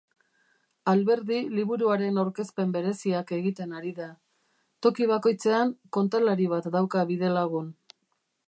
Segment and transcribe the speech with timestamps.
[0.93, 4.09] Alberdi liburuaren aurkezpen bereziak egiten ari da:
[4.87, 7.73] toki bakoitzean kontalari bat dauka bidelagun.